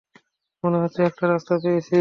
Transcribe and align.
মনে 0.63 0.77
হচ্ছে 0.77 0.99
একটা 1.03 1.25
রাস্তা 1.27 1.53
পেয়েছি। 1.63 1.89